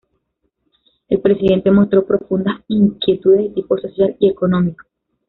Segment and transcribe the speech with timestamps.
[1.09, 4.83] El presidente mostró profundas inquietudes de tipo social y económico.